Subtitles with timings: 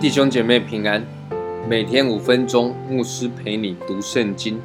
[0.00, 1.02] 弟兄姐妹平安，
[1.66, 4.60] 每天五分钟，牧师陪你读圣经。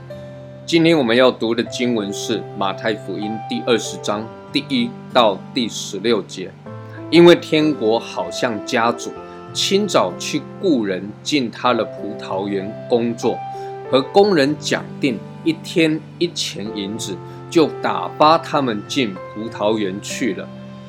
[0.65, 6.51] 今天我们要读的经文是马太福音第二十章第一到第十六节。
[7.09, 9.11] 因为天国好像家主，
[9.53, 13.37] 清早去雇人进他的葡萄园工作，
[13.91, 17.15] 和工人讲定一天一钱银子，
[17.49, 20.47] 就打发他们进葡萄园去了。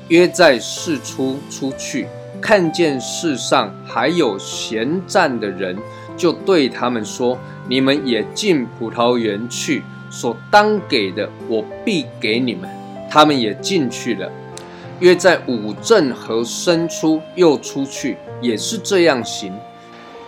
[0.09, 2.07] 约在四出出去。
[2.41, 5.77] 看见世上还有闲站的人，
[6.17, 7.39] 就对他们说
[7.69, 12.67] ：“你们也进葡萄园去，所当给的，我必给你们。”
[13.11, 14.33] 他们也进去了。
[15.01, 19.53] 约在五正和申出又出去，也是这样行。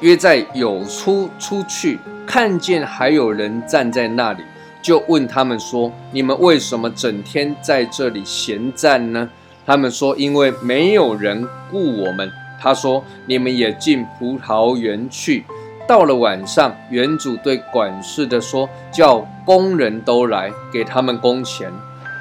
[0.00, 4.42] 约在有出出去，看见还有人站在那里，
[4.82, 9.28] 就问他们说：“你们为什么整天在这里闲站呢？”
[9.64, 12.28] 他们说：“因为没有人雇我们。”
[12.60, 15.44] 他说：“你们也进葡萄园去。”
[15.86, 21.70] 到了晚上，园主对管事的说：“叫工人都来，给他们工钱，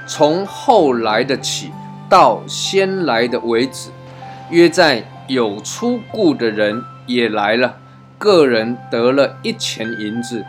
[0.05, 1.71] 从后来的起
[2.11, 3.89] 到先来的为止。”
[4.51, 7.77] 约在有出故的人也来了，
[8.17, 10.43] 个人得了一钱银子。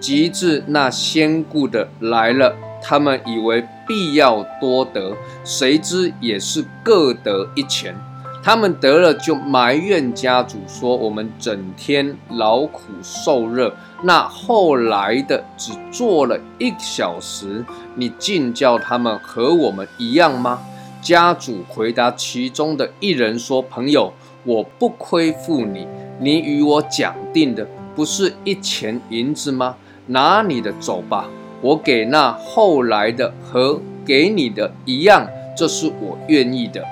[0.00, 2.54] 及至那先故的来了。
[2.82, 7.96] 他们以为必要多得，谁知也是各得一钱。
[8.42, 20.60] 他们得了就埋怨家主说：“我们整天劳苦受热，那后来的只做了一小时，你竟叫他们和我们一样吗？”
[21.04, 24.10] 家主回答其中的一人说：“朋友，
[24.42, 25.86] 我不亏负你，
[26.18, 29.76] 你与我讲定的不是一钱银子吗？
[30.06, 31.28] 拿你的走吧。”
[31.60, 36.82] 我给那后来的和给你的一样，这是我愿意的。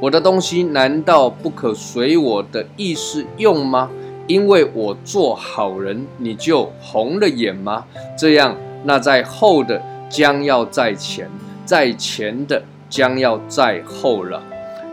[0.00, 3.90] 我的东西难道不可随我的意思用吗？
[4.26, 7.86] 因为我做好人，你就红了眼吗？
[8.18, 11.30] 这样，那在后的将要在前，
[11.64, 14.42] 在前的将要在后了。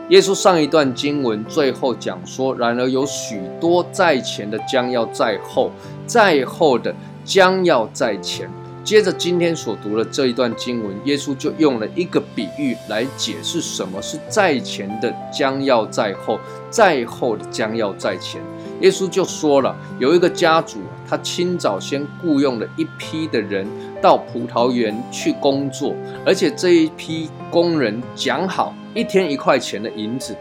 [0.07, 5.69] 耶稣上一段经文最后讲说：然而有许多在前的将要在后，
[6.07, 6.95] 在后的
[7.25, 8.49] 将要在前。
[8.81, 16.39] 接着今天所读的这一段经文，耶稣就用了一个比喻来解释什么是在前的将要在后，
[16.71, 18.41] 在后的将要在前。
[18.81, 23.67] 耶稣就说了，有一个家主，他清早先雇佣了一批的人
[24.01, 25.93] 到葡萄园去工作，
[26.25, 30.35] 而且这一批工人讲好一天一块钱的银子。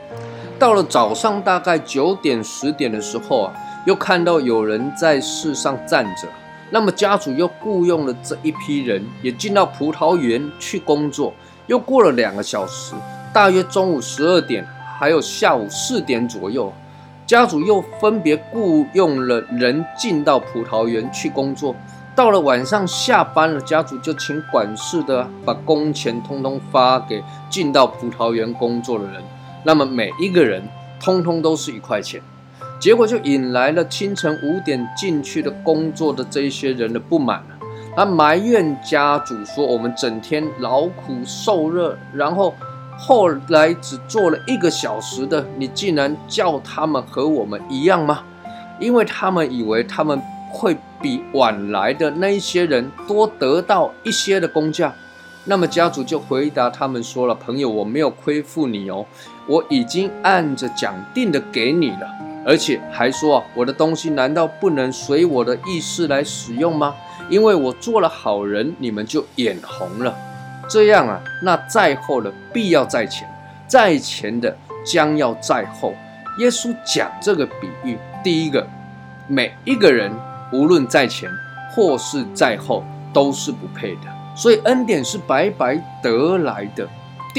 [0.58, 3.54] 到了早上大概九点十点的时候啊，
[3.86, 6.28] 又看到有人在世上站着。
[6.70, 11.32] 那么家主又雇佣了这一批人，也进到葡萄园去工作。
[11.66, 12.94] 又过了两个小时，
[13.32, 14.66] 大约中午十二点，
[14.98, 16.72] 还有下午四点左右，
[17.28, 21.76] 家主又分别雇佣了人进到葡萄园去工作。
[22.16, 29.22] 到了晚上下班了，家主就请管事的把工钱通通发给进到葡萄园工作的人。
[29.62, 30.66] 那么每一个人
[30.98, 32.18] 通通都是一块钱。
[32.80, 37.58] 结果就引来了清晨五点进去的工作的这些人的不满了，
[37.94, 42.54] 他埋怨家主说：“我们整天劳苦受热，然后
[42.98, 48.24] 后来只做了一个小时的，你竟然叫他们和我们一样吗？
[48.80, 50.20] 因为他们以为他们
[50.50, 54.92] 会比晚来的那一些人多得到一些的工价。
[55.44, 59.06] 那么家主就回答他们说了：朋友，我没有亏负你哦，
[59.46, 62.08] 我已经按着讲定的给你了。”
[62.44, 66.94] 而且还说啊，我的东西难道不能随我的意思来使用吗？
[67.28, 70.14] 因为我做了好人，你们就眼红了。
[70.68, 73.26] 这样啊，那在后的必要在前，
[73.66, 75.94] 在前的将要在后。
[76.38, 78.64] 耶稣讲这个比喻，第一个，
[79.26, 80.12] 每一个人
[80.52, 81.28] 无论在前
[81.74, 84.02] 或是在后，都是不配的，
[84.36, 86.86] 所以恩典是白白得来的。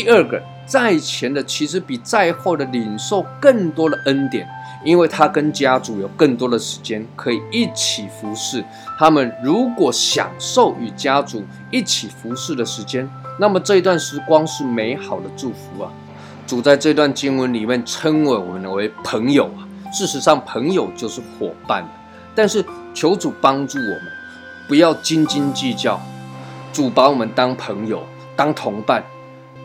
[0.01, 4.47] 第二个，在前的其实比在后的领受更多的恩典。
[4.85, 8.63] 因为他跟家族有更多的时间可以一起服侍，
[8.97, 15.91] 他们如果享受与家族一起服侍的时间，那么这一段时光是美好的祝福啊！
[16.47, 21.85] 主在这段经文里面称为我们为朋友啊，事实上朋友就是伙伴，
[22.33, 22.63] 但是
[22.93, 24.03] 求主帮助我们，
[24.65, 25.99] 不要斤斤计较，
[26.71, 28.01] 主把我们当朋友、
[28.37, 29.03] 当同伴，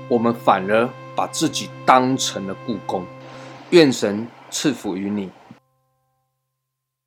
[0.09, 3.05] 我们反而把自己当成了故宫。
[3.71, 4.27] 愿神。
[4.55, 5.29] 赐福于你。